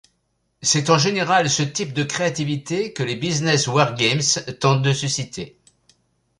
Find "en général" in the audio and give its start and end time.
0.89-1.47